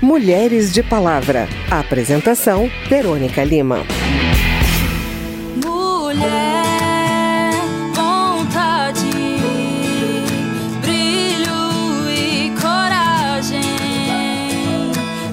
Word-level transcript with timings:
Mulheres 0.00 0.72
de 0.72 0.80
Palavra. 0.80 1.48
Apresentação: 1.68 2.70
Verônica 2.88 3.42
Lima. 3.42 3.84
Mulher, 5.64 7.50
vontade, 7.94 9.10
brilho 10.80 12.08
e 12.08 12.52
coragem. 12.60 13.60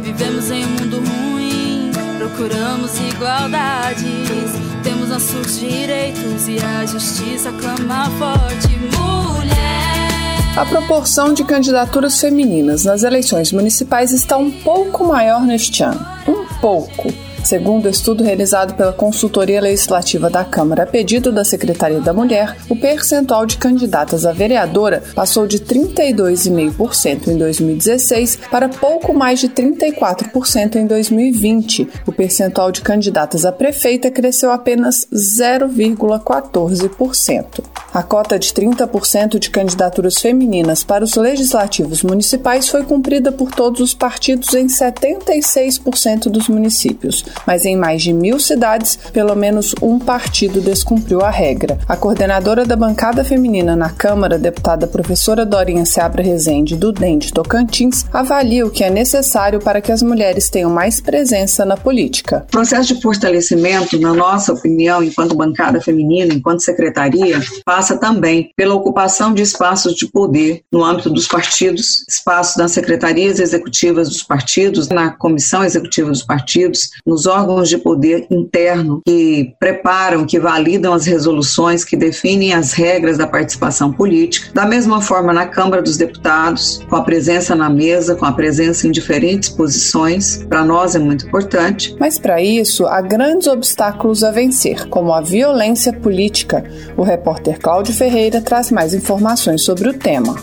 Vivemos 0.02 0.50
em 0.50 0.66
um 0.66 0.70
mundo 0.70 0.98
ruim, 0.98 1.92
procuramos 2.18 3.00
igualdades. 3.00 4.52
Temos 4.84 5.10
nossos 5.10 5.60
direitos 5.60 6.48
e 6.48 6.58
a 6.60 6.86
justiça 6.88 7.52
clama 7.52 8.10
forte. 8.18 8.70
Mulher. 8.98 9.35
A 10.58 10.66
proporção 10.66 11.34
de 11.34 11.44
candidaturas 11.44 12.22
femininas 12.22 12.86
nas 12.86 13.04
eleições 13.04 13.52
municipais 13.52 14.14
está 14.14 14.38
um 14.38 14.50
pouco 14.50 15.04
maior 15.04 15.42
neste 15.42 15.84
ano. 15.84 16.00
Um 16.26 16.46
pouco. 16.62 17.25
Segundo 17.46 17.86
o 17.86 17.90
estudo 17.90 18.24
realizado 18.24 18.74
pela 18.74 18.92
Consultoria 18.92 19.62
Legislativa 19.62 20.32
da 20.32 20.44
Câmara 20.44 20.82
a 20.82 20.88
pedido 20.88 21.32
da 21.32 21.44
Secretaria 21.44 22.02
da 22.02 22.12
Mulher, 22.12 22.58
o 22.68 22.76
percentual 22.76 23.46
de 23.46 23.58
candidatas 23.58 24.26
a 24.26 24.32
vereadora 24.32 25.04
passou 25.14 25.46
de 25.46 25.60
32,5% 25.60 27.28
em 27.28 27.38
2016 27.38 28.40
para 28.50 28.68
pouco 28.68 29.14
mais 29.14 29.40
de 29.40 29.48
34% 29.48 30.78
em 30.78 30.88
2020. 30.88 31.88
O 32.08 32.12
percentual 32.12 32.72
de 32.72 32.82
candidatas 32.82 33.46
a 33.46 33.52
prefeita 33.52 34.10
cresceu 34.10 34.50
apenas 34.50 35.06
0,14%. 35.14 37.64
A 37.94 38.02
cota 38.02 38.40
de 38.40 38.50
30% 38.50 39.38
de 39.38 39.52
candidaturas 39.52 40.18
femininas 40.18 40.84
para 40.84 41.04
os 41.04 41.14
legislativos 41.16 42.02
municipais 42.02 42.68
foi 42.68 42.84
cumprida 42.84 43.32
por 43.32 43.52
todos 43.52 43.82
os 43.82 43.94
partidos 43.94 44.52
em 44.56 44.66
76% 44.66 46.24
dos 46.24 46.50
municípios 46.50 47.24
mas 47.46 47.66
em 47.66 47.76
mais 47.76 48.02
de 48.02 48.14
mil 48.14 48.40
cidades, 48.40 48.98
pelo 49.12 49.36
menos 49.36 49.74
um 49.82 49.98
partido 50.00 50.62
descumpriu 50.62 51.22
a 51.22 51.30
regra. 51.30 51.78
A 51.88 51.96
coordenadora 51.96 52.66
da 52.66 52.76
bancada 52.76 53.24
feminina 53.24 53.76
na 53.76 53.90
Câmara, 53.90 54.38
deputada 54.38 54.88
professora 54.88 55.46
Dorinha 55.46 55.86
Seabra 55.86 56.22
Rezende, 56.22 56.76
do 56.76 56.92
DEM 56.92 57.18
de 57.18 57.34
Tocantins, 57.34 58.06
avalia 58.12 58.66
o 58.66 58.72
que 58.72 58.84
é 58.84 58.90
necessário 58.90 59.60
para 59.60 59.82
que 59.82 59.92
as 59.92 60.02
mulheres 60.02 60.50
tenham 60.50 60.70
mais 60.70 61.00
presença 61.00 61.66
na 61.66 61.78
política. 61.78 62.46
O 62.48 62.52
processo 62.52 62.94
de 62.94 63.02
fortalecimento, 63.02 64.00
na 64.00 64.14
nossa 64.14 64.54
opinião, 64.54 65.04
enquanto 65.04 65.36
bancada 65.36 65.82
feminina, 65.82 66.34
enquanto 66.34 66.64
secretaria, 66.64 67.40
passa 67.66 67.98
também 67.98 68.52
pela 68.56 68.76
ocupação 68.76 69.34
de 69.34 69.42
espaços 69.42 69.96
de 69.96 70.08
poder 70.08 70.62
no 70.72 70.84
âmbito 70.84 71.10
dos 71.10 71.28
partidos, 71.28 72.04
espaços 72.08 72.58
nas 72.58 72.72
secretarias 72.72 73.40
executivas 73.40 74.10
dos 74.10 74.24
partidos, 74.24 74.90
na 74.90 75.12
comissão 75.12 75.64
executiva 75.64 76.10
dos 76.10 76.24
partidos, 76.24 76.90
nos 77.06 77.25
órgãos 77.26 77.70
de 77.70 77.78
poder 77.78 78.28
interno 78.30 79.02
que 79.06 79.54
preparam, 79.60 80.26
que 80.26 80.40
validam 80.40 80.94
as 80.94 81.06
resoluções, 81.06 81.84
que 81.84 81.96
definem 81.96 82.54
as 82.54 82.74
regras 82.74 83.18
da 83.18 83.28
participação 83.28 83.92
política. 83.92 84.50
Da 84.54 84.66
mesma 84.66 85.02
forma, 85.02 85.34
na 85.34 85.46
Câmara 85.46 85.82
dos 85.82 85.98
Deputados, 85.98 86.82
com 86.90 86.96
a 86.96 87.04
presença 87.04 87.56
na 87.56 87.70
mesa, 87.70 88.16
com 88.16 88.26
a 88.26 88.32
presença 88.32 88.88
em 88.88 88.92
diferentes 88.92 89.50
posições, 89.50 90.44
para 90.48 90.64
nós 90.64 90.96
é 90.96 91.00
muito 91.00 91.26
importante. 91.28 91.96
Mas 92.00 92.18
para 92.18 92.42
isso, 92.42 92.86
há 92.86 93.02
grandes 93.02 93.48
obstáculos 93.48 94.24
a 94.24 94.32
vencer, 94.32 94.88
como 94.90 95.14
a 95.14 95.22
violência 95.22 95.94
política. 95.94 96.64
O 96.98 97.04
repórter 97.04 97.60
Cláudio 97.60 97.94
Ferreira 97.94 98.42
traz 98.42 98.72
mais 98.72 98.94
informações 98.94 99.62
sobre 99.62 99.90
o 99.90 99.94
tema. 99.94 100.36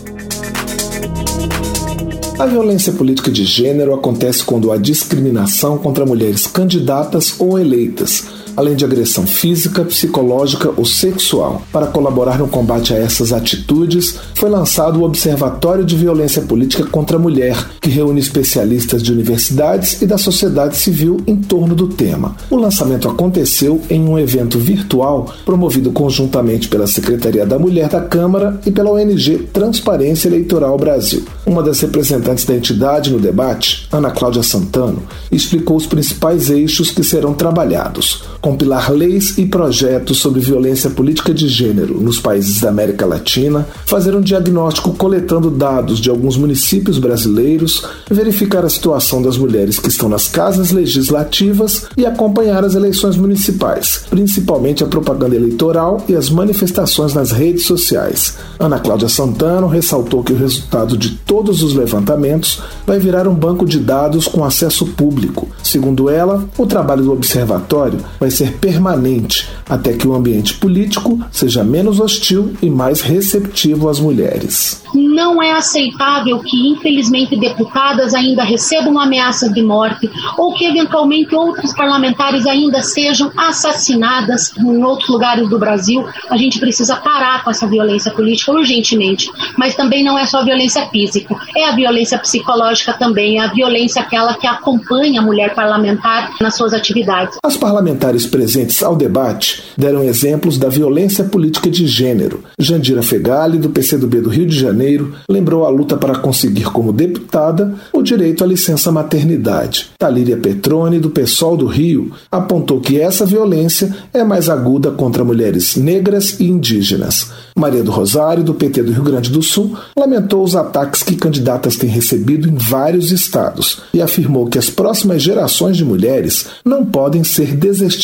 A 2.43 2.45
violência 2.45 2.91
política 2.91 3.31
de 3.31 3.45
gênero 3.45 3.93
acontece 3.93 4.43
quando 4.43 4.69
há 4.69 4.75
discriminação 4.75 5.77
contra 5.77 6.05
mulheres 6.05 6.45
candidatas 6.45 7.39
ou 7.39 7.57
eleitas 7.57 8.25
além 8.55 8.75
de 8.75 8.85
agressão 8.85 9.25
física, 9.25 9.83
psicológica 9.83 10.71
ou 10.75 10.85
sexual. 10.85 11.61
Para 11.71 11.87
colaborar 11.87 12.37
no 12.37 12.47
combate 12.47 12.93
a 12.93 12.97
essas 12.97 13.33
atitudes, 13.33 14.17
foi 14.35 14.49
lançado 14.49 14.99
o 14.99 15.03
Observatório 15.03 15.85
de 15.85 15.95
Violência 15.95 16.41
Política 16.41 16.85
contra 16.85 17.17
a 17.17 17.19
Mulher, 17.19 17.57
que 17.81 17.89
reúne 17.89 18.19
especialistas 18.19 19.01
de 19.01 19.11
universidades 19.11 20.01
e 20.01 20.05
da 20.05 20.17
sociedade 20.17 20.77
civil 20.77 21.21
em 21.25 21.35
torno 21.35 21.75
do 21.75 21.87
tema. 21.87 22.35
O 22.49 22.55
lançamento 22.55 23.09
aconteceu 23.09 23.81
em 23.89 24.01
um 24.01 24.17
evento 24.17 24.57
virtual 24.59 25.33
promovido 25.45 25.91
conjuntamente 25.91 26.67
pela 26.67 26.87
Secretaria 26.87 27.45
da 27.45 27.59
Mulher 27.59 27.89
da 27.89 28.01
Câmara 28.01 28.59
e 28.65 28.71
pela 28.71 28.91
ONG 28.91 29.49
Transparência 29.51 30.27
Eleitoral 30.27 30.77
Brasil. 30.77 31.23
Uma 31.45 31.63
das 31.63 31.79
representantes 31.81 32.45
da 32.45 32.55
entidade 32.55 33.11
no 33.11 33.19
debate, 33.19 33.87
Ana 33.91 34.11
Cláudia 34.11 34.43
Santano, 34.43 35.03
explicou 35.31 35.75
os 35.75 35.85
principais 35.85 36.49
eixos 36.49 36.91
que 36.91 37.03
serão 37.03 37.33
trabalhados 37.33 38.23
compilar 38.43 38.91
leis 38.91 39.37
e 39.37 39.45
projetos 39.45 40.17
sobre 40.17 40.41
violência 40.41 40.89
política 40.89 41.33
de 41.33 41.47
gênero 41.47 42.01
nos 42.01 42.19
países 42.19 42.59
da 42.59 42.67
América 42.67 43.05
Latina, 43.05 43.65
fazer 43.85 44.13
um 44.13 44.19
diagnóstico 44.19 44.93
coletando 44.95 45.49
dados 45.49 45.97
de 45.97 46.09
alguns 46.09 46.35
municípios 46.35 46.99
brasileiros, 46.99 47.85
verificar 48.11 48.65
a 48.65 48.69
situação 48.69 49.21
das 49.21 49.37
mulheres 49.37 49.79
que 49.79 49.87
estão 49.87 50.09
nas 50.09 50.27
casas 50.27 50.71
legislativas 50.71 51.85
e 51.95 52.05
acompanhar 52.05 52.65
as 52.65 52.75
eleições 52.75 53.15
municipais, 53.15 54.03
principalmente 54.09 54.83
a 54.83 54.87
propaganda 54.87 55.37
eleitoral 55.37 56.03
e 56.09 56.13
as 56.13 56.29
manifestações 56.29 57.13
nas 57.13 57.31
redes 57.31 57.65
sociais. 57.65 58.35
Ana 58.59 58.77
Cláudia 58.77 59.07
Santana 59.07 59.67
ressaltou 59.69 60.21
que 60.21 60.33
o 60.33 60.37
resultado 60.37 60.97
de 60.97 61.11
todos 61.11 61.63
os 61.63 61.73
levantamentos 61.73 62.61
vai 62.85 62.99
virar 62.99 63.25
um 63.25 63.33
banco 63.33 63.65
de 63.65 63.79
dados 63.79 64.27
com 64.27 64.43
acesso 64.43 64.85
público. 64.87 65.47
Segundo 65.63 66.09
ela, 66.09 66.43
o 66.57 66.65
trabalho 66.65 67.05
do 67.05 67.13
observatório 67.13 67.99
vai 68.19 68.32
ser 68.33 68.53
permanente 68.57 69.47
até 69.69 69.93
que 69.93 70.07
o 70.07 70.13
ambiente 70.13 70.55
político 70.55 71.19
seja 71.31 71.63
menos 71.63 71.99
hostil 71.99 72.53
e 72.61 72.69
mais 72.69 73.01
receptivo 73.01 73.89
às 73.89 73.99
mulheres. 73.99 74.81
Não 74.93 75.41
é 75.41 75.51
aceitável 75.51 76.39
que, 76.39 76.69
infelizmente, 76.69 77.39
deputadas 77.39 78.13
ainda 78.13 78.43
recebam 78.43 78.99
ameaças 78.99 79.51
de 79.51 79.61
morte 79.63 80.09
ou 80.37 80.53
que, 80.53 80.65
eventualmente, 80.65 81.33
outros 81.33 81.73
parlamentares 81.73 82.45
ainda 82.45 82.81
sejam 82.81 83.31
assassinadas 83.35 84.55
em 84.57 84.83
outros 84.83 85.09
lugares 85.09 85.49
do 85.49 85.57
Brasil. 85.57 86.05
A 86.29 86.37
gente 86.37 86.59
precisa 86.59 86.95
parar 86.95 87.43
com 87.43 87.49
essa 87.49 87.67
violência 87.67 88.11
política 88.11 88.51
urgentemente. 88.51 89.31
Mas 89.57 89.75
também 89.75 90.03
não 90.03 90.17
é 90.17 90.25
só 90.25 90.43
violência 90.43 90.87
física, 90.89 91.35
é 91.55 91.65
a 91.65 91.75
violência 91.75 92.17
psicológica 92.17 92.93
também, 92.93 93.37
é 93.37 93.41
a 93.41 93.47
violência 93.47 94.01
aquela 94.01 94.33
que 94.33 94.47
acompanha 94.47 95.21
a 95.21 95.23
mulher 95.23 95.53
parlamentar 95.53 96.31
nas 96.39 96.55
suas 96.55 96.73
atividades. 96.73 97.37
As 97.43 97.57
parlamentares 97.57 98.22
presentes 98.25 98.81
ao 98.83 98.95
debate 98.95 99.63
deram 99.77 100.03
exemplos 100.03 100.57
da 100.57 100.69
violência 100.69 101.23
política 101.23 101.69
de 101.69 101.85
gênero. 101.87 102.43
Jandira 102.59 103.01
Fegali, 103.01 103.57
do 103.57 103.69
PCdoB 103.69 104.21
do 104.21 104.29
Rio 104.29 104.45
de 104.45 104.57
Janeiro, 104.57 105.13
lembrou 105.29 105.65
a 105.65 105.69
luta 105.69 105.97
para 105.97 106.17
conseguir 106.19 106.65
como 106.65 106.93
deputada 106.93 107.73
o 107.91 108.01
direito 108.01 108.43
à 108.43 108.47
licença 108.47 108.91
maternidade. 108.91 109.89
Talíria 109.97 110.37
Petrone, 110.37 110.99
do 110.99 111.09
PSOL 111.09 111.57
do 111.57 111.65
Rio, 111.65 112.11
apontou 112.31 112.79
que 112.79 112.99
essa 112.99 113.25
violência 113.25 113.95
é 114.13 114.23
mais 114.23 114.49
aguda 114.49 114.91
contra 114.91 115.23
mulheres 115.23 115.75
negras 115.75 116.39
e 116.39 116.45
indígenas. 116.45 117.31
Maria 117.55 117.83
do 117.83 117.91
Rosário, 117.91 118.43
do 118.43 118.53
PT 118.53 118.83
do 118.83 118.91
Rio 118.91 119.03
Grande 119.03 119.29
do 119.29 119.41
Sul, 119.41 119.77
lamentou 119.95 120.43
os 120.43 120.55
ataques 120.55 121.03
que 121.03 121.15
candidatas 121.15 121.75
têm 121.75 121.89
recebido 121.89 122.49
em 122.49 122.55
vários 122.55 123.11
estados 123.11 123.81
e 123.93 124.01
afirmou 124.01 124.47
que 124.47 124.57
as 124.57 124.69
próximas 124.69 125.21
gerações 125.21 125.77
de 125.77 125.85
mulheres 125.85 126.47
não 126.65 126.85
podem 126.85 127.23
ser 127.23 127.55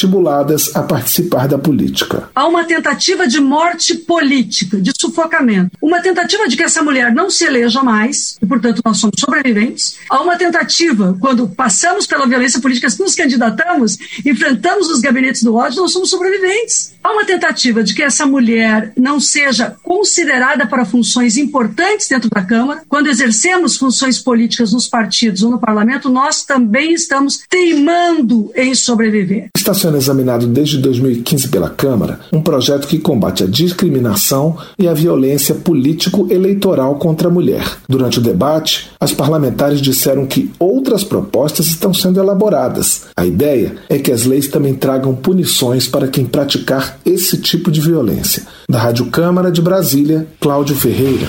desestimuladas 0.10 0.76
a 0.76 0.82
participar 0.82 1.48
da 1.48 1.58
política. 1.58 2.30
Há 2.34 2.48
uma 2.48 2.64
tentativa 2.64 3.28
de 3.28 3.40
morte 3.40 3.96
política, 3.96 4.82
de 4.82 4.92
sufocamento, 5.00 5.78
uma 5.82 6.02
tentativa 6.02 6.48
de 6.48 6.58
que 6.58 6.64
essa 6.64 6.82
mulher 6.82 7.14
não 7.14 7.30
se 7.30 7.46
eleja 7.46 7.84
mais, 7.84 8.38
e 8.42 8.46
portanto 8.46 8.82
nós 8.84 8.98
somos 8.98 9.16
sobreviventes. 9.20 9.98
Há 10.10 10.22
uma 10.22 10.36
tentativa, 10.36 11.16
quando 11.20 11.48
passamos 11.48 12.08
pela 12.08 12.28
violência 12.28 12.60
política, 12.60 12.88
nos 13.00 13.16
candidatamos, 13.16 13.98
enfrentamos 14.26 14.90
os 14.90 15.00
gabinetes 15.00 15.44
do 15.44 15.56
ódio, 15.56 15.82
nós 15.82 15.92
somos 15.92 16.10
sobreviventes. 16.10 16.94
Há 17.04 17.12
uma 17.12 17.26
tentativa 17.26 17.84
de 17.84 17.94
que 17.94 18.04
essa 18.04 18.26
mulher 18.26 18.92
não 18.98 19.20
seja 19.20 19.76
considerada 19.84 20.66
para 20.66 20.86
funções 20.86 21.38
importantes 21.38 22.08
dentro 22.08 22.30
da 22.30 22.42
Câmara. 22.42 22.82
Quando 22.90 23.08
exercemos 23.08 23.78
funções 23.78 24.20
políticas 24.20 24.74
nos 24.74 24.88
partidos 24.88 25.44
ou 25.44 25.52
no 25.52 25.60
parlamento, 25.60 26.10
nós 26.10 26.44
também 26.44 26.94
estamos 26.94 27.42
teimando 27.50 28.52
em 28.56 28.74
sobreviver. 28.74 29.50
Está 29.56 29.74
sendo 29.74 29.99
examinado 30.00 30.48
desde 30.48 30.78
2015 30.78 31.50
pela 31.50 31.70
Câmara 31.70 32.20
um 32.34 32.42
projeto 32.42 32.88
que 32.88 32.98
combate 32.98 33.44
a 33.44 33.48
discriminação 33.48 34.58
e 34.78 34.88
a 34.88 34.94
violência 34.94 35.56
político-eleitoral 35.56 36.96
contra 36.96 37.28
a 37.28 37.32
mulher. 37.32 37.78
Durante 37.88 38.20
o 38.20 38.22
debate, 38.22 38.90
as 39.00 39.14
parlamentares 39.14 39.82
disseram 39.82 40.26
que 40.26 40.52
outras 40.58 41.04
propostas 41.04 41.68
estão 41.68 41.94
sendo 41.94 42.20
elaboradas. 42.20 43.08
A 43.16 43.26
ideia 43.26 43.76
é 43.90 43.98
que 43.98 44.12
as 44.12 44.26
leis 44.26 44.48
também 44.48 44.74
tragam 44.74 45.16
punições 45.16 45.88
para 45.88 46.08
quem 46.08 46.26
praticar 46.26 46.98
esse 47.06 47.38
tipo 47.38 47.72
de 47.72 47.82
violência. 47.82 48.44
Da 48.70 48.80
Rádio 48.80 49.06
Câmara 49.08 49.52
de 49.52 49.62
Brasília, 49.62 50.28
Cláudio 50.40 50.76
Ferreira 50.76 51.28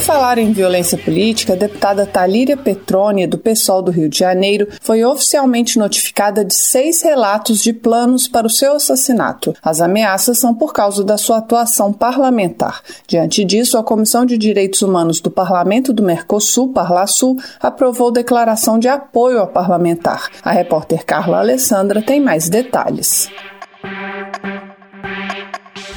falar 0.00 0.38
em 0.38 0.52
violência 0.52 0.96
política, 0.96 1.52
a 1.52 1.56
deputada 1.56 2.06
Talíria 2.06 2.56
Petroni, 2.56 3.26
do 3.26 3.38
PSOL 3.38 3.82
do 3.82 3.90
Rio 3.90 4.08
de 4.08 4.18
Janeiro, 4.18 4.66
foi 4.80 5.04
oficialmente 5.04 5.78
notificada 5.78 6.44
de 6.44 6.54
seis 6.54 7.02
relatos 7.02 7.62
de 7.62 7.72
planos 7.72 8.26
para 8.26 8.46
o 8.46 8.50
seu 8.50 8.74
assassinato. 8.74 9.54
As 9.62 9.80
ameaças 9.80 10.38
são 10.38 10.54
por 10.54 10.72
causa 10.72 11.04
da 11.04 11.18
sua 11.18 11.38
atuação 11.38 11.92
parlamentar. 11.92 12.82
Diante 13.06 13.44
disso, 13.44 13.76
a 13.76 13.84
Comissão 13.84 14.24
de 14.24 14.38
Direitos 14.38 14.80
Humanos 14.82 15.20
do 15.20 15.30
Parlamento 15.30 15.92
do 15.92 16.02
Mercosul, 16.02 16.72
Parlasul, 16.72 17.36
aprovou 17.60 18.10
declaração 18.10 18.78
de 18.78 18.88
apoio 18.88 19.38
ao 19.38 19.48
parlamentar. 19.48 20.30
A 20.42 20.50
repórter 20.50 21.04
Carla 21.04 21.38
Alessandra 21.38 22.00
tem 22.02 22.20
mais 22.20 22.48
detalhes. 22.48 23.28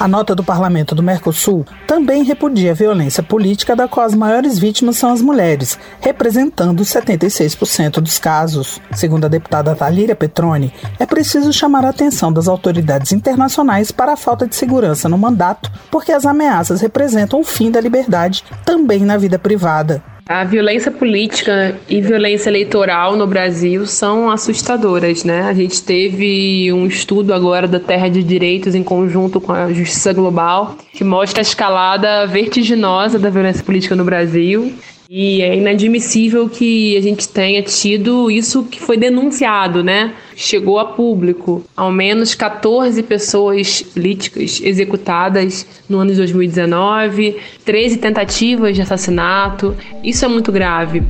A 0.04 0.08
nota 0.10 0.36
do 0.36 0.44
Parlamento 0.44 0.94
do 0.94 1.02
Mercosul 1.02 1.66
também 1.88 2.24
repudia 2.24 2.72
a 2.72 2.74
violência 2.74 3.24
política 3.24 3.74
da 3.74 3.88
qual 3.88 4.06
as 4.06 4.14
maiores 4.14 4.60
vítimas 4.60 4.98
são 4.98 5.14
as 5.14 5.22
mulheres, 5.22 5.80
representando 6.02 6.84
76% 6.84 8.02
dos 8.02 8.20
casos. 8.20 8.82
Segundo 8.92 9.24
a 9.24 9.30
deputada 9.30 9.74
Talíria 9.74 10.14
Petroni, 10.14 10.74
é 11.00 11.06
preciso 11.06 11.54
chamar 11.54 11.86
a 11.86 11.90
atenção 11.90 12.34
das 12.34 12.50
autoridades 12.50 13.14
internacionais 13.14 13.94
para 13.94 14.12
a 14.12 14.18
falta 14.18 14.46
de 14.46 14.58
segurança 14.58 15.08
no 15.08 15.18
mandato, 15.18 15.72
porque 15.90 16.12
as 16.12 16.26
ameaças 16.26 16.82
representam 16.82 17.40
o 17.40 17.46
fim 17.46 17.72
da 17.72 17.80
liberdade 17.80 18.44
também 18.66 19.06
na 19.06 19.16
vida 19.16 19.40
privada. 19.40 20.04
A 20.26 20.46
violência 20.46 20.90
política 20.90 21.78
e 21.90 22.00
violência 22.00 22.50
eleitoral 22.50 23.18
no 23.18 23.28
Brasil 23.28 23.86
são 23.86 24.32
assustadoras, 24.32 25.26
né? 25.26 25.42
A 25.42 25.54
gente 25.54 25.84
teve 25.84 26.72
um 26.72 26.88
estudo 26.88 27.34
agora 27.34 27.68
da 27.68 27.80
Terra 27.80 28.08
de 28.08 28.24
Direitos 28.24 28.74
em 28.74 28.84
conjunto 28.84 29.42
com 29.42 29.52
a 29.52 29.72
Justiça 29.74 30.14
Global 30.14 30.78
que 30.94 31.04
mostra 31.04 31.42
a 31.42 31.44
escalada 31.44 32.26
vertiginosa 32.26 33.20
da 33.20 33.30
violência 33.30 33.64
política 33.64 33.98
no 33.98 34.06
Brasil. 34.06 34.74
E 35.10 35.42
é 35.42 35.58
inadmissível 35.58 36.48
que 36.48 36.96
a 36.96 37.02
gente 37.02 37.28
tenha 37.28 37.62
tido 37.62 38.32
isso 38.32 38.64
que 38.64 38.80
foi 38.80 38.96
denunciado, 38.96 39.84
né? 39.84 40.14
Chegou 40.36 40.80
a 40.80 40.86
público. 40.86 41.64
Ao 41.76 41.92
menos 41.92 42.36
14 42.36 43.02
pessoas 43.04 43.82
políticas 43.82 44.62
executadas 44.64 45.66
no 45.90 46.00
ano 46.00 46.12
de 46.12 46.18
2019, 46.18 47.38
13 47.66 47.98
tentativas 47.98 48.76
de 48.76 48.82
assassinato. 48.82 49.76
Isso 50.04 50.26
é 50.26 50.28
muito 50.28 50.52
grave. 50.52 51.04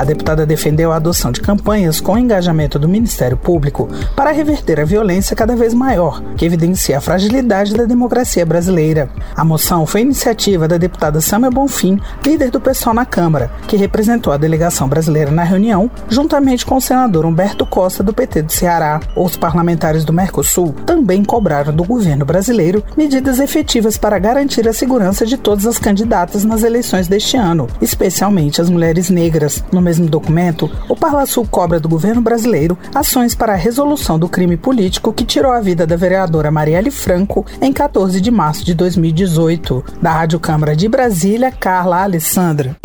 A 0.00 0.04
deputada 0.04 0.46
defendeu 0.46 0.92
a 0.92 0.96
adoção 0.96 1.30
de 1.30 1.42
campanhas 1.42 2.00
com 2.00 2.16
engajamento 2.16 2.78
do 2.78 2.88
Ministério 2.88 3.36
Público 3.36 3.86
para 4.16 4.30
reverter 4.30 4.80
a 4.80 4.84
violência 4.86 5.36
cada 5.36 5.54
vez 5.54 5.74
maior, 5.74 6.22
que 6.38 6.46
evidencia 6.46 6.96
a 6.96 7.02
fragilidade 7.02 7.74
da 7.74 7.84
democracia 7.84 8.46
brasileira. 8.46 9.10
A 9.36 9.44
moção 9.44 9.84
foi 9.84 10.00
iniciativa 10.00 10.66
da 10.66 10.78
deputada 10.78 11.20
Samia 11.20 11.50
Bonfim, 11.50 12.00
líder 12.24 12.50
do 12.50 12.58
PSOL 12.58 12.94
na 12.94 13.04
Câmara, 13.04 13.50
que 13.68 13.76
representou 13.76 14.32
a 14.32 14.38
delegação 14.38 14.88
brasileira 14.88 15.30
na 15.30 15.44
reunião, 15.44 15.90
juntamente 16.08 16.64
com 16.64 16.76
o 16.76 16.80
senador 16.80 17.26
Humberto 17.26 17.66
Costa, 17.66 18.02
do 18.02 18.14
PT 18.14 18.40
do 18.40 18.52
Ceará. 18.52 19.00
Os 19.14 19.36
parlamentares 19.36 20.02
do 20.02 20.14
Mercosul 20.14 20.74
também 20.86 21.22
cobraram 21.22 21.74
do 21.74 21.84
governo 21.84 22.24
brasileiro 22.24 22.82
medidas 22.96 23.38
efetivas 23.38 23.98
para 23.98 24.18
garantir 24.18 24.66
a 24.66 24.72
segurança 24.72 25.26
de 25.26 25.36
todas 25.36 25.66
as 25.66 25.78
candidatas 25.78 26.42
nas 26.42 26.62
eleições 26.62 27.06
deste 27.06 27.36
ano, 27.36 27.68
especialmente 27.82 28.62
as 28.62 28.70
mulheres 28.70 29.10
negras. 29.10 29.62
No 29.70 29.89
mesmo 29.90 30.08
documento, 30.08 30.70
o 30.88 30.94
Parlasul 30.94 31.44
cobra 31.50 31.80
do 31.80 31.88
governo 31.88 32.22
brasileiro 32.22 32.78
ações 32.94 33.34
para 33.34 33.54
a 33.54 33.56
resolução 33.56 34.20
do 34.20 34.28
crime 34.28 34.56
político 34.56 35.12
que 35.12 35.24
tirou 35.24 35.50
a 35.50 35.60
vida 35.60 35.84
da 35.84 35.96
vereadora 35.96 36.48
Marielle 36.48 36.92
Franco 36.92 37.44
em 37.60 37.72
14 37.72 38.20
de 38.20 38.30
março 38.30 38.64
de 38.64 38.72
2018. 38.72 39.84
Da 40.00 40.12
Rádio 40.12 40.38
Câmara 40.38 40.76
de 40.76 40.88
Brasília, 40.88 41.50
Carla 41.50 42.04
Alessandra. 42.04 42.76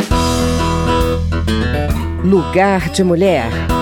Lugar 2.24 2.90
de 2.90 3.04
Mulher. 3.04 3.75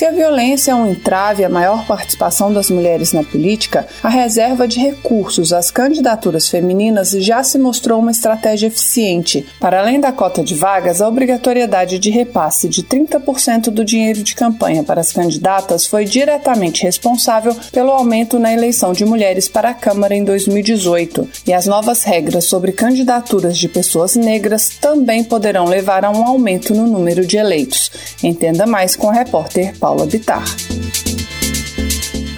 Se 0.00 0.06
a 0.06 0.12
violência 0.12 0.72
é 0.72 0.74
um 0.74 0.90
entrave 0.90 1.44
à 1.44 1.48
maior 1.50 1.86
participação 1.86 2.50
das 2.50 2.70
mulheres 2.70 3.12
na 3.12 3.22
política, 3.22 3.86
a 4.02 4.08
reserva 4.08 4.66
de 4.66 4.80
recursos 4.80 5.52
às 5.52 5.70
candidaturas 5.70 6.48
femininas 6.48 7.10
já 7.10 7.44
se 7.44 7.58
mostrou 7.58 8.00
uma 8.00 8.10
estratégia 8.10 8.68
eficiente. 8.68 9.46
Para 9.60 9.78
além 9.78 10.00
da 10.00 10.10
cota 10.10 10.42
de 10.42 10.54
vagas, 10.54 11.02
a 11.02 11.06
obrigatoriedade 11.06 11.98
de 11.98 12.08
repasse 12.08 12.66
de 12.66 12.82
30% 12.82 13.64
do 13.64 13.84
dinheiro 13.84 14.22
de 14.22 14.34
campanha 14.34 14.82
para 14.82 15.02
as 15.02 15.12
candidatas 15.12 15.86
foi 15.86 16.06
diretamente 16.06 16.82
responsável 16.82 17.54
pelo 17.70 17.90
aumento 17.90 18.38
na 18.38 18.54
eleição 18.54 18.94
de 18.94 19.04
mulheres 19.04 19.50
para 19.50 19.68
a 19.68 19.74
Câmara 19.74 20.14
em 20.14 20.24
2018. 20.24 21.28
E 21.46 21.52
as 21.52 21.66
novas 21.66 22.04
regras 22.04 22.46
sobre 22.46 22.72
candidaturas 22.72 23.58
de 23.58 23.68
pessoas 23.68 24.16
negras 24.16 24.70
também 24.80 25.22
poderão 25.22 25.66
levar 25.66 26.06
a 26.06 26.10
um 26.10 26.26
aumento 26.26 26.72
no 26.72 26.86
número 26.86 27.26
de 27.26 27.36
eleitos. 27.36 27.90
Entenda 28.24 28.64
mais 28.64 28.96
com 28.96 29.10
a 29.10 29.12
repórter 29.12 29.74
Paula 29.90 30.06
Bitar. 30.06 30.44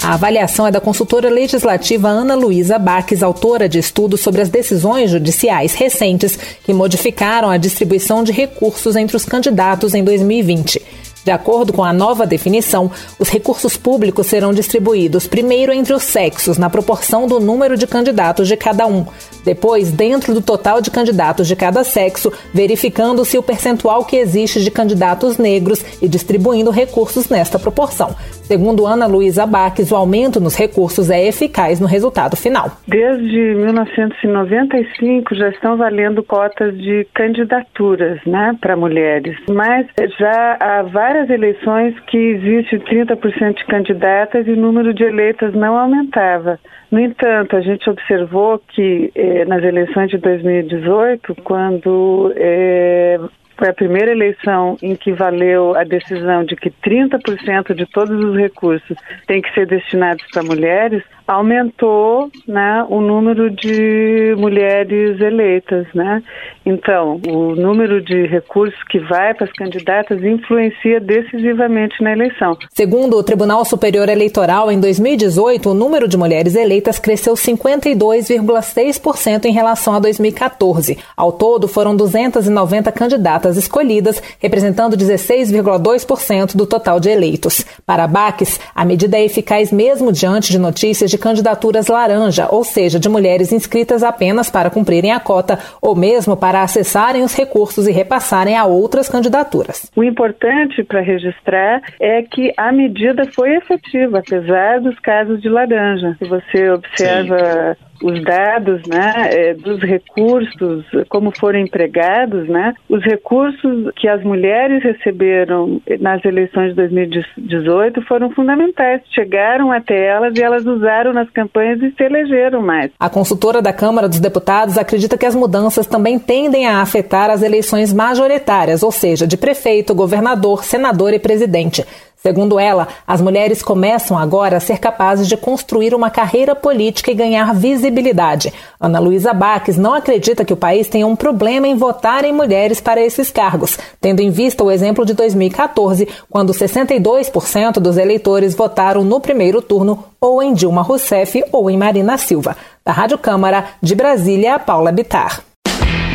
A 0.02 0.14
avaliação 0.14 0.66
é 0.66 0.70
da 0.70 0.80
consultora 0.80 1.28
legislativa 1.28 2.08
Ana 2.08 2.34
Luísa 2.34 2.78
Baques, 2.78 3.22
autora 3.22 3.68
de 3.68 3.78
estudos 3.78 4.22
sobre 4.22 4.40
as 4.40 4.48
decisões 4.48 5.10
judiciais 5.10 5.74
recentes 5.74 6.38
que 6.64 6.72
modificaram 6.72 7.50
a 7.50 7.58
distribuição 7.58 8.24
de 8.24 8.32
recursos 8.32 8.96
entre 8.96 9.18
os 9.18 9.26
candidatos 9.26 9.92
em 9.92 10.02
2020. 10.02 10.80
De 11.24 11.30
acordo 11.30 11.72
com 11.72 11.84
a 11.84 11.92
nova 11.92 12.26
definição, 12.26 12.90
os 13.18 13.28
recursos 13.28 13.76
públicos 13.76 14.26
serão 14.26 14.52
distribuídos 14.52 15.26
primeiro 15.26 15.72
entre 15.72 15.92
os 15.92 16.02
sexos, 16.02 16.58
na 16.58 16.68
proporção 16.68 17.26
do 17.26 17.38
número 17.38 17.76
de 17.76 17.86
candidatos 17.86 18.48
de 18.48 18.56
cada 18.56 18.86
um. 18.86 19.06
Depois, 19.44 19.92
dentro 19.92 20.34
do 20.34 20.40
total 20.40 20.80
de 20.80 20.90
candidatos 20.90 21.46
de 21.46 21.54
cada 21.54 21.84
sexo, 21.84 22.32
verificando 22.52 23.24
se 23.24 23.38
o 23.38 23.42
percentual 23.42 24.04
que 24.04 24.16
existe 24.16 24.62
de 24.62 24.70
candidatos 24.70 25.38
negros 25.38 25.84
e 26.00 26.08
distribuindo 26.08 26.70
recursos 26.70 27.28
nesta 27.28 27.58
proporção. 27.58 28.14
Segundo 28.42 28.86
Ana 28.86 29.06
Luísa 29.06 29.46
Baques, 29.46 29.90
o 29.90 29.96
aumento 29.96 30.40
nos 30.40 30.56
recursos 30.56 31.10
é 31.10 31.26
eficaz 31.26 31.80
no 31.80 31.86
resultado 31.86 32.36
final. 32.36 32.72
Desde 32.86 33.54
1995 33.54 35.34
já 35.34 35.48
estão 35.48 35.76
valendo 35.76 36.22
cotas 36.22 36.76
de 36.76 37.06
candidaturas 37.14 38.20
né, 38.26 38.56
para 38.60 38.76
mulheres, 38.76 39.36
mas 39.48 39.86
já 40.18 40.56
há 40.60 40.82
várias 41.12 41.28
eleições 41.28 41.94
que 42.06 42.16
existe 42.16 42.78
30% 42.78 43.58
de 43.58 43.66
candidatas 43.66 44.46
e 44.46 44.52
o 44.52 44.56
número 44.56 44.94
de 44.94 45.04
eleitas 45.04 45.52
não 45.52 45.76
aumentava. 45.76 46.58
No 46.90 46.98
entanto, 46.98 47.54
a 47.54 47.60
gente 47.60 47.88
observou 47.90 48.58
que 48.58 49.12
eh, 49.14 49.44
nas 49.44 49.62
eleições 49.62 50.08
de 50.08 50.16
2018, 50.16 51.34
quando 51.44 52.32
eh, 52.34 53.20
foi 53.58 53.68
a 53.68 53.74
primeira 53.74 54.10
eleição 54.10 54.78
em 54.80 54.96
que 54.96 55.12
valeu 55.12 55.76
a 55.76 55.84
decisão 55.84 56.44
de 56.44 56.56
que 56.56 56.70
30% 56.70 57.74
de 57.74 57.84
todos 57.84 58.18
os 58.18 58.34
recursos 58.34 58.96
têm 59.26 59.42
que 59.42 59.52
ser 59.52 59.66
destinados 59.66 60.24
para 60.32 60.42
mulheres, 60.42 61.02
aumentou 61.26 62.30
né, 62.46 62.84
o 62.88 63.00
número 63.00 63.50
de 63.50 64.34
mulheres 64.36 65.20
eleitas. 65.20 65.86
Né? 65.94 66.22
Então, 66.64 67.20
o 67.28 67.54
número 67.54 68.02
de 68.02 68.26
recursos 68.26 68.78
que 68.88 68.98
vai 68.98 69.34
para 69.34 69.46
as 69.46 69.52
candidatas 69.52 70.22
influencia 70.22 71.00
decisivamente 71.00 72.02
na 72.02 72.12
eleição. 72.12 72.56
Segundo 72.70 73.16
o 73.16 73.22
Tribunal 73.22 73.64
Superior 73.64 74.08
Eleitoral, 74.08 74.70
em 74.70 74.80
2018, 74.80 75.70
o 75.70 75.74
número 75.74 76.08
de 76.08 76.16
mulheres 76.16 76.54
eleitas 76.54 76.98
cresceu 76.98 77.34
52,6% 77.34 79.44
em 79.44 79.52
relação 79.52 79.94
a 79.94 79.98
2014. 79.98 80.98
Ao 81.16 81.32
todo, 81.32 81.68
foram 81.68 81.96
290 81.96 82.90
candidatas 82.92 83.56
escolhidas, 83.56 84.22
representando 84.38 84.96
16,2% 84.96 86.56
do 86.56 86.66
total 86.66 87.00
de 87.00 87.10
eleitos. 87.10 87.64
Para 87.84 88.06
Baques, 88.06 88.60
a 88.74 88.84
medida 88.84 89.16
é 89.16 89.24
eficaz 89.24 89.72
mesmo 89.72 90.12
diante 90.12 90.50
de 90.50 90.58
notícias 90.58 91.10
de 91.12 91.18
candidaturas 91.18 91.86
laranja, 91.88 92.48
ou 92.50 92.64
seja, 92.64 92.98
de 92.98 93.08
mulheres 93.08 93.52
inscritas 93.52 94.02
apenas 94.02 94.50
para 94.50 94.70
cumprirem 94.70 95.12
a 95.12 95.20
cota 95.20 95.58
ou 95.80 95.94
mesmo 95.94 96.36
para 96.36 96.62
acessarem 96.62 97.22
os 97.22 97.34
recursos 97.34 97.86
e 97.86 97.92
repassarem 97.92 98.56
a 98.56 98.64
outras 98.64 99.08
candidaturas. 99.08 99.90
O 99.94 100.02
importante 100.02 100.82
para 100.82 101.00
registrar 101.00 101.82
é 102.00 102.22
que 102.22 102.52
a 102.56 102.72
medida 102.72 103.26
foi 103.32 103.56
efetiva, 103.56 104.20
apesar 104.20 104.80
dos 104.80 104.98
casos 104.98 105.40
de 105.42 105.48
laranja. 105.48 106.16
Se 106.18 106.24
você 106.24 106.70
observa 106.70 107.76
Sim 107.76 107.91
os 108.02 108.22
dados 108.22 108.82
né, 108.86 109.28
é, 109.30 109.54
dos 109.54 109.80
recursos, 109.80 110.84
como 111.08 111.32
foram 111.38 111.60
empregados, 111.60 112.48
né, 112.48 112.74
os 112.88 113.02
recursos 113.02 113.90
que 113.96 114.08
as 114.08 114.22
mulheres 114.22 114.82
receberam 114.82 115.80
nas 116.00 116.24
eleições 116.24 116.70
de 116.70 116.74
2018 116.74 118.02
foram 118.02 118.30
fundamentais. 118.30 119.00
Chegaram 119.14 119.70
até 119.70 120.06
elas 120.06 120.36
e 120.36 120.42
elas 120.42 120.66
usaram 120.66 121.12
nas 121.12 121.30
campanhas 121.30 121.80
e 121.82 121.90
se 121.92 122.02
elegeram 122.02 122.62
mais. 122.62 122.90
A 122.98 123.08
consultora 123.08 123.62
da 123.62 123.72
Câmara 123.72 124.08
dos 124.08 124.20
Deputados 124.20 124.76
acredita 124.78 125.16
que 125.16 125.26
as 125.26 125.34
mudanças 125.34 125.86
também 125.86 126.18
tendem 126.18 126.66
a 126.66 126.80
afetar 126.80 127.30
as 127.30 127.42
eleições 127.42 127.92
majoritárias, 127.92 128.82
ou 128.82 128.90
seja, 128.90 129.26
de 129.26 129.36
prefeito, 129.36 129.94
governador, 129.94 130.64
senador 130.64 131.12
e 131.12 131.18
presidente. 131.18 131.84
Segundo 132.22 132.56
ela, 132.56 132.86
as 133.04 133.20
mulheres 133.20 133.62
começam 133.62 134.16
agora 134.16 134.56
a 134.56 134.60
ser 134.60 134.78
capazes 134.78 135.26
de 135.26 135.36
construir 135.36 135.92
uma 135.92 136.08
carreira 136.08 136.54
política 136.54 137.10
e 137.10 137.14
ganhar 137.14 137.52
visibilidade. 137.52 138.52
Ana 138.80 139.00
Luísa 139.00 139.34
Baques 139.34 139.76
não 139.76 139.92
acredita 139.92 140.44
que 140.44 140.52
o 140.52 140.56
país 140.56 140.86
tenha 140.86 141.04
um 141.04 141.16
problema 141.16 141.66
em 141.66 141.74
votar 141.74 142.24
em 142.24 142.32
mulheres 142.32 142.80
para 142.80 143.02
esses 143.02 143.32
cargos, 143.32 143.76
tendo 144.00 144.20
em 144.20 144.30
vista 144.30 144.62
o 144.62 144.70
exemplo 144.70 145.04
de 145.04 145.14
2014, 145.14 146.08
quando 146.30 146.52
62% 146.52 147.80
dos 147.80 147.96
eleitores 147.96 148.54
votaram 148.54 149.02
no 149.02 149.20
primeiro 149.20 149.60
turno 149.60 150.04
ou 150.20 150.40
em 150.40 150.54
Dilma 150.54 150.82
Rousseff 150.82 151.42
ou 151.50 151.68
em 151.68 151.76
Marina 151.76 152.16
Silva. 152.16 152.56
Da 152.84 152.92
Rádio 152.92 153.18
Câmara, 153.18 153.64
de 153.82 153.96
Brasília, 153.96 154.60
Paula 154.60 154.92
Bitar. 154.92 155.42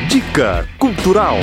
Dica 0.08 0.66
Cultural. 0.80 1.36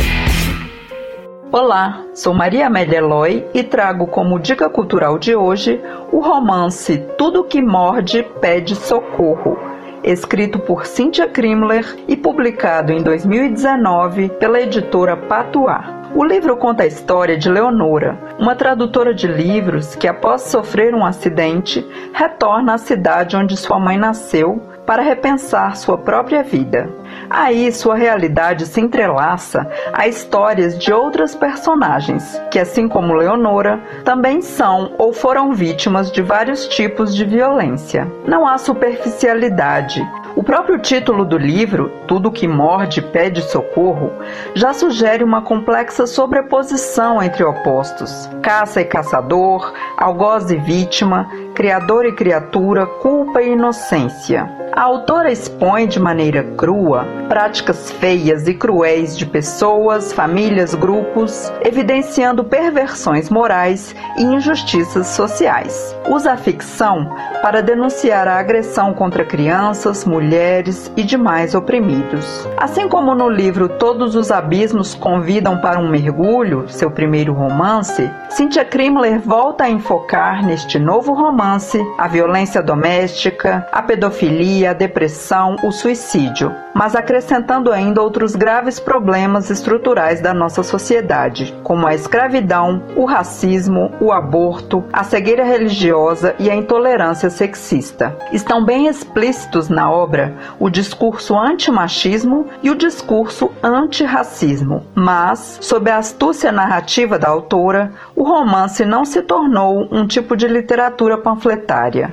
Olá, 1.56 2.04
sou 2.14 2.34
Maria 2.34 2.66
Amélia 2.66 2.96
Eloy 2.96 3.46
e 3.54 3.62
trago 3.62 4.08
como 4.08 4.40
dica 4.40 4.68
cultural 4.68 5.16
de 5.20 5.36
hoje 5.36 5.80
o 6.10 6.18
romance 6.18 6.98
Tudo 7.16 7.44
que 7.44 7.62
Morde 7.62 8.24
Pede 8.40 8.74
Socorro, 8.74 9.56
escrito 10.02 10.58
por 10.58 10.84
Cynthia 10.84 11.28
Krimler 11.28 11.86
e 12.08 12.16
publicado 12.16 12.92
em 12.92 13.00
2019 13.00 14.30
pela 14.30 14.60
editora 14.60 15.16
Patuá. 15.16 16.03
O 16.16 16.22
livro 16.22 16.56
conta 16.56 16.84
a 16.84 16.86
história 16.86 17.36
de 17.36 17.50
Leonora, 17.50 18.16
uma 18.38 18.54
tradutora 18.54 19.12
de 19.12 19.26
livros 19.26 19.96
que, 19.96 20.06
após 20.06 20.42
sofrer 20.42 20.94
um 20.94 21.04
acidente, 21.04 21.84
retorna 22.12 22.74
à 22.74 22.78
cidade 22.78 23.36
onde 23.36 23.56
sua 23.56 23.80
mãe 23.80 23.96
nasceu 23.96 24.62
para 24.86 25.02
repensar 25.02 25.76
sua 25.76 25.98
própria 25.98 26.44
vida. 26.44 26.88
Aí 27.28 27.72
sua 27.72 27.96
realidade 27.96 28.64
se 28.64 28.80
entrelaça 28.80 29.68
a 29.92 30.06
histórias 30.06 30.78
de 30.78 30.92
outras 30.92 31.34
personagens, 31.34 32.40
que, 32.48 32.60
assim 32.60 32.86
como 32.86 33.14
Leonora, 33.14 33.80
também 34.04 34.40
são 34.40 34.94
ou 34.96 35.12
foram 35.12 35.52
vítimas 35.52 36.12
de 36.12 36.22
vários 36.22 36.68
tipos 36.68 37.12
de 37.12 37.24
violência. 37.24 38.06
Não 38.24 38.46
há 38.46 38.56
superficialidade, 38.56 40.06
o 40.36 40.42
próprio 40.42 40.78
título 40.78 41.24
do 41.24 41.38
livro, 41.38 41.90
Tudo 42.08 42.32
que 42.32 42.48
Morde 42.48 43.00
Pede 43.00 43.40
Socorro, 43.42 44.10
já 44.54 44.72
sugere 44.72 45.22
uma 45.22 45.42
complexa 45.42 46.06
sobreposição 46.06 47.22
entre 47.22 47.44
opostos: 47.44 48.28
caça 48.42 48.80
e 48.80 48.84
caçador, 48.84 49.72
algoz 49.96 50.50
e 50.50 50.56
vítima, 50.56 51.30
criador 51.54 52.04
e 52.04 52.12
criatura, 52.12 52.84
culpa 52.84 53.42
e 53.42 53.52
inocência. 53.52 54.63
A 54.76 54.82
autora 54.82 55.30
expõe 55.30 55.86
de 55.86 56.00
maneira 56.00 56.42
crua 56.56 57.06
práticas 57.28 57.90
feias 57.92 58.46
e 58.48 58.54
cruéis 58.54 59.16
de 59.16 59.24
pessoas, 59.24 60.12
famílias, 60.12 60.74
grupos, 60.74 61.52
evidenciando 61.64 62.44
perversões 62.44 63.30
morais 63.30 63.94
e 64.16 64.22
injustiças 64.22 65.06
sociais. 65.08 65.96
Usa 66.08 66.32
a 66.32 66.36
ficção 66.36 67.14
para 67.40 67.62
denunciar 67.62 68.28
a 68.28 68.38
agressão 68.38 68.92
contra 68.92 69.24
crianças, 69.24 70.04
mulheres 70.04 70.90
e 70.96 71.02
demais 71.02 71.54
oprimidos. 71.54 72.48
Assim 72.56 72.88
como 72.88 73.14
no 73.14 73.28
livro 73.28 73.68
Todos 73.68 74.14
os 74.14 74.30
Abismos 74.30 74.94
Convidam 74.94 75.58
para 75.58 75.78
um 75.78 75.88
Mergulho, 75.88 76.68
seu 76.68 76.90
primeiro 76.90 77.32
romance, 77.32 78.10
Cynthia 78.28 78.64
Krimler 78.64 79.20
volta 79.20 79.64
a 79.64 79.70
enfocar 79.70 80.44
neste 80.44 80.78
novo 80.78 81.12
romance 81.12 81.78
a 81.98 82.08
violência 82.08 82.62
doméstica, 82.62 83.66
a 83.72 83.82
pedofilia, 83.82 84.63
a 84.66 84.72
depressão, 84.72 85.56
o 85.62 85.70
suicídio, 85.70 86.54
mas 86.74 86.96
acrescentando 86.96 87.72
ainda 87.72 88.02
outros 88.02 88.34
graves 88.34 88.80
problemas 88.80 89.50
estruturais 89.50 90.20
da 90.20 90.34
nossa 90.34 90.62
sociedade, 90.62 91.54
como 91.62 91.86
a 91.86 91.94
escravidão, 91.94 92.82
o 92.96 93.04
racismo, 93.04 93.92
o 94.00 94.12
aborto, 94.12 94.84
a 94.92 95.04
cegueira 95.04 95.44
religiosa 95.44 96.34
e 96.38 96.50
a 96.50 96.54
intolerância 96.54 97.30
sexista. 97.30 98.16
Estão 98.32 98.64
bem 98.64 98.86
explícitos 98.86 99.68
na 99.68 99.90
obra 99.90 100.34
o 100.58 100.68
discurso 100.68 101.38
antimachismo 101.38 102.46
e 102.62 102.70
o 102.70 102.74
discurso 102.74 103.50
antirracismo, 103.62 104.86
mas, 104.94 105.58
sob 105.60 105.90
a 105.90 105.98
astúcia 105.98 106.50
narrativa 106.50 107.18
da 107.18 107.28
autora, 107.28 107.92
o 108.16 108.24
romance 108.24 108.84
não 108.84 109.04
se 109.04 109.22
tornou 109.22 109.88
um 109.90 110.06
tipo 110.06 110.36
de 110.36 110.46
literatura 110.46 111.18
panfletária. 111.18 112.12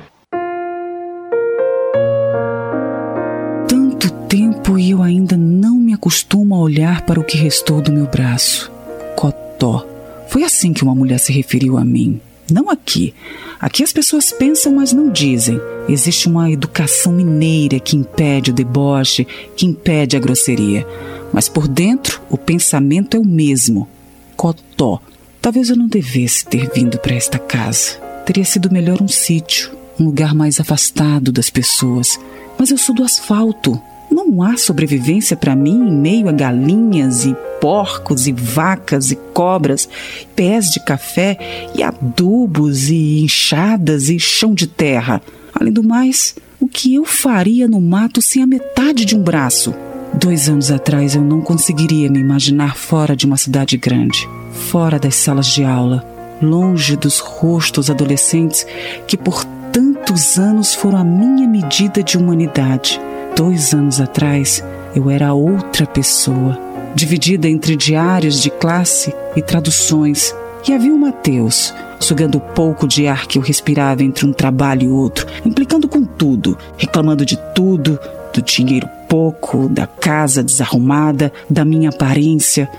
Ainda 5.01 5.38
não 5.38 5.75
me 5.75 5.93
acostumo 5.93 6.55
a 6.55 6.60
olhar 6.60 7.01
para 7.05 7.20
o 7.20 7.24
que 7.24 7.38
restou 7.38 7.81
do 7.81 7.91
meu 7.91 8.05
braço. 8.08 8.72
Cotó. 9.15 9.86
Foi 10.27 10.43
assim 10.43 10.74
que 10.74 10.84
uma 10.84 10.96
mulher 10.96 11.20
se 11.20 11.31
referiu 11.31 11.77
a 11.77 11.86
mim. 11.86 12.20
Não 12.51 12.70
aqui. 12.70 13.13
Aqui 13.60 13.84
as 13.84 13.93
pessoas 13.93 14.31
pensam, 14.31 14.74
mas 14.74 14.91
não 14.91 15.10
dizem. 15.10 15.60
Existe 15.88 16.27
uma 16.27 16.51
educação 16.51 17.13
mineira 17.13 17.79
que 17.79 17.96
impede 17.96 18.51
o 18.51 18.53
deboche, 18.53 19.25
que 19.55 19.65
impede 19.65 20.17
a 20.17 20.20
grosseria. 20.20 20.86
Mas 21.31 21.48
por 21.48 21.67
dentro, 21.67 22.22
o 22.29 22.38
pensamento 22.38 23.15
é 23.15 23.20
o 23.20 23.25
mesmo. 23.25 23.88
Cotó. 24.36 25.01
Talvez 25.41 25.70
eu 25.70 25.75
não 25.75 25.88
devesse 25.88 26.46
ter 26.46 26.70
vindo 26.74 26.98
para 26.98 27.15
esta 27.15 27.39
casa. 27.39 27.98
Teria 28.25 28.46
sido 28.46 28.72
melhor 28.72 29.01
um 29.01 29.08
sítio, 29.08 29.72
um 30.00 30.05
lugar 30.05 30.36
mais 30.36 30.60
afastado 30.60 31.31
das 31.31 31.50
pessoas. 31.50 32.20
Mas 32.58 32.70
eu 32.70 32.77
sou 32.77 32.93
do 32.93 33.03
asfalto. 33.03 33.81
Não 34.12 34.44
há 34.44 34.58
sobrevivência 34.58 35.38
para 35.38 35.56
mim 35.56 35.88
em 35.88 35.91
meio 35.94 36.27
a 36.27 36.34
galinhas 36.34 37.25
e 37.25 37.34
porcos 37.62 38.27
e 38.27 38.34
vacas 38.34 39.10
e 39.10 39.15
cobras, 39.15 39.88
pés 40.36 40.65
de 40.65 40.82
café 40.82 41.38
e 41.74 41.82
adubos 41.82 42.89
e 42.89 43.22
enxadas 43.24 44.10
e 44.10 44.20
chão 44.20 44.53
de 44.53 44.68
terra. 44.68 45.22
Além 45.53 45.72
do 45.72 45.82
mais, 45.82 46.36
o 46.60 46.68
que 46.68 46.94
eu 46.94 47.06
faria 47.06 47.70
no 47.70 47.80
mato 47.80 48.22
sem 48.22 48.44
a 48.44 48.48
metade 48.48 49.06
de 49.06 49.15
um 49.15 49.24
braço? 49.24 49.74
Dois 50.13 50.50
anos 50.50 50.70
atrás 50.72 51.15
eu 51.15 51.22
não 51.22 51.39
conseguiria 51.39 52.10
me 52.10 52.20
imaginar 52.20 52.75
fora 52.75 53.15
de 53.15 53.25
uma 53.25 53.38
cidade 53.38 53.77
grande, 53.77 54.27
fora 54.51 55.00
das 55.00 55.15
salas 55.15 55.48
de 55.48 55.63
aula, 55.63 56.06
longe 56.41 56.98
dos 56.98 57.20
rostos 57.20 57.89
adolescentes 57.89 58.68
que 59.08 59.15
por 59.15 59.46
tantos 59.72 60.38
anos 60.38 60.75
foram 60.75 60.98
a 60.98 61.03
minha 61.03 61.48
medida 61.48 62.03
de 62.03 62.18
humanidade 62.18 63.00
dois 63.35 63.73
anos 63.73 64.00
atrás, 64.00 64.63
eu 64.95 65.09
era 65.09 65.33
outra 65.33 65.85
pessoa, 65.85 66.57
dividida 66.95 67.47
entre 67.47 67.75
diários 67.75 68.41
de 68.41 68.50
classe 68.50 69.13
e 69.35 69.41
traduções. 69.41 70.35
E 70.67 70.73
havia 70.73 70.93
o 70.93 71.00
Mateus, 71.00 71.73
sugando 72.00 72.38
o 72.38 72.41
pouco 72.41 72.88
de 72.88 73.07
ar 73.07 73.25
que 73.25 73.38
eu 73.38 73.41
respirava 73.41 74.03
entre 74.03 74.25
um 74.25 74.33
trabalho 74.33 74.83
e 74.83 74.89
outro, 74.89 75.25
implicando 75.45 75.88
com 75.88 76.05
tudo, 76.05 76.57
reclamando 76.77 77.25
de 77.25 77.38
tudo, 77.55 78.00
do 78.33 78.41
dinheiro 78.41 78.88
pouco, 79.09 79.67
da 79.67 79.85
casa 79.85 80.43
desarrumada, 80.43 81.33
da 81.50 81.65
minha 81.65 81.89
aparência. 81.89 82.69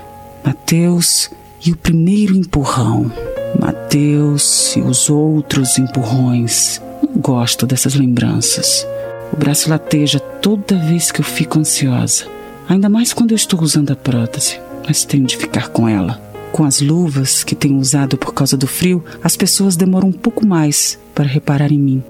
Mateus 0.43 1.29
e 1.63 1.71
o 1.71 1.77
primeiro 1.77 2.35
empurrão. 2.35 3.11
Mateus 3.59 4.75
e 4.75 4.81
os 4.81 5.09
outros 5.09 5.77
empurrões. 5.77 6.81
Não 7.01 7.21
gosto 7.21 7.67
dessas 7.67 7.93
lembranças. 7.93 8.87
O 9.33 9.35
braço 9.35 9.67
lateja 9.67 10.19
toda 10.19 10.77
vez 10.77 11.11
que 11.11 11.19
eu 11.19 11.25
fico 11.25 11.57
ansiosa. 11.57 12.27
Ainda 12.69 12.87
mais 12.87 13.13
quando 13.13 13.31
eu 13.31 13.35
estou 13.35 13.59
usando 13.63 13.89
a 13.89 13.95
prótese, 13.95 14.61
mas 14.85 15.03
tenho 15.03 15.25
de 15.25 15.35
ficar 15.35 15.69
com 15.69 15.89
ela. 15.89 16.21
Com 16.51 16.63
as 16.63 16.79
luvas 16.79 17.43
que 17.43 17.55
tenho 17.55 17.79
usado 17.79 18.15
por 18.15 18.31
causa 18.31 18.55
do 18.55 18.67
frio, 18.67 19.03
as 19.23 19.35
pessoas 19.35 19.75
demoram 19.75 20.09
um 20.09 20.13
pouco 20.13 20.45
mais 20.45 20.99
para 21.15 21.25
reparar 21.25 21.71
em 21.71 21.79
mim. 21.79 22.03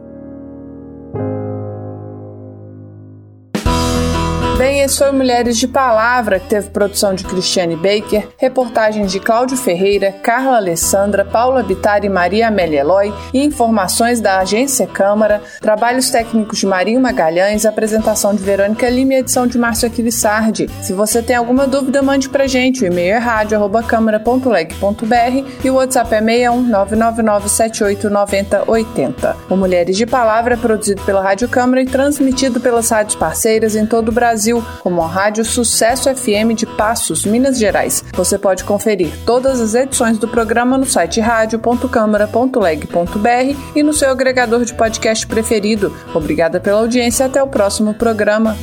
Esse 4.84 4.98
foi 4.98 5.14
Mulheres 5.14 5.58
de 5.58 5.68
Palavra, 5.68 6.40
que 6.40 6.50
teve 6.50 6.70
produção 6.70 7.16
de 7.16 7.24
Cristiane 7.24 7.78
Baker, 7.78 8.28
reportagens 8.38 9.12
de 9.12 9.20
Cláudio 9.20 9.56
Ferreira, 9.56 10.12
Carla 10.12 10.58
Alessandra, 10.58 11.24
Paula 11.24 11.62
Bittar 11.64 12.04
e 12.04 12.10
Maria 12.10 12.50
Amélia 12.50 12.82
Eloy, 12.82 13.14
e 13.34 13.42
informações 13.42 14.20
da 14.20 14.40
Agência 14.40 14.86
Câmara, 14.86 15.42
trabalhos 15.62 16.10
técnicos 16.10 16.60
de 16.60 16.66
Marinho 16.66 17.00
Magalhães, 17.00 17.66
apresentação 17.66 18.36
de 18.36 18.44
Verônica 18.44 18.90
Lima 18.90 19.14
e 19.14 19.20
edição 19.20 19.48
de 19.48 19.58
Márcio 19.58 19.88
Aquilissardi. 19.88 20.70
Se 20.82 20.92
você 20.92 21.22
tem 21.22 21.38
alguma 21.38 21.66
dúvida, 21.66 22.02
mande 22.02 22.28
pra 22.28 22.46
gente. 22.46 22.84
O 22.84 22.88
e-mail 22.88 23.16
é 23.16 23.20
rádio.câmara.leg.br 23.20 25.48
e 25.64 25.70
o 25.70 25.76
WhatsApp 25.76 26.14
é 26.14 26.20
61 26.20 26.70
999789080. 26.70 29.34
O 29.50 29.56
Mulheres 29.56 29.96
de 29.96 30.06
Palavra 30.06 30.56
é 30.56 30.58
produzido 30.58 31.02
pela 31.04 31.24
Rádio 31.24 31.48
Câmara 31.48 31.82
e 31.82 31.86
transmitido 31.86 32.60
pelas 32.60 32.90
rádios 32.90 33.16
parceiras 33.16 33.78
em 33.78 33.86
todo 33.86 34.10
o 34.10 34.12
Brasil, 34.12 34.62
como 34.80 35.02
a 35.02 35.08
Rádio 35.08 35.44
Sucesso 35.44 36.14
FM 36.14 36.54
de 36.56 36.66
Passos, 36.66 37.26
Minas 37.26 37.58
Gerais. 37.58 38.04
Você 38.14 38.38
pode 38.38 38.64
conferir 38.64 39.12
todas 39.26 39.60
as 39.60 39.74
edições 39.74 40.18
do 40.18 40.28
programa 40.28 40.78
no 40.78 40.86
site 40.86 41.20
radio.câmara.leg.br 41.20 43.58
e 43.76 43.84
no 43.84 43.94
seu 43.94 44.10
agregador 44.10 44.66
de 44.66 44.74
podcast 44.74 45.26
preferido. 45.28 45.96
Obrigada 46.14 46.60
pela 46.60 46.80
audiência 46.80 47.26
até 47.26 47.42
o 47.42 47.48
próximo 47.48 47.94
programa. 47.94 48.56